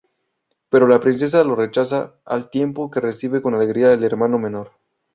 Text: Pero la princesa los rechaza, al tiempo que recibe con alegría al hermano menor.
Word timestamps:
Pero 0.71 0.87
la 0.87 0.99
princesa 0.99 1.43
los 1.43 1.55
rechaza, 1.55 2.15
al 2.25 2.49
tiempo 2.49 2.89
que 2.89 2.99
recibe 3.01 3.39
con 3.39 3.53
alegría 3.53 3.91
al 3.93 4.03
hermano 4.03 4.39
menor. 4.39 4.71